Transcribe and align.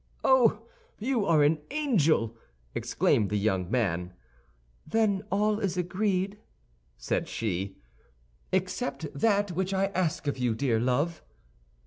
"Oh, 0.23 0.63
you 0.97 1.27
are 1.27 1.43
an 1.43 1.59
angel!" 1.69 2.35
exclaimed 2.73 3.29
the 3.29 3.37
young 3.37 3.69
man. 3.69 4.13
"Then 4.87 5.21
all 5.31 5.59
is 5.59 5.77
agreed?" 5.77 6.39
said 6.97 7.27
she. 7.27 7.77
"Except 8.51 9.05
that 9.13 9.51
which 9.51 9.75
I 9.75 9.91
ask 9.93 10.25
of 10.25 10.39
you, 10.39 10.55
dear 10.55 10.79
love." 10.79 11.21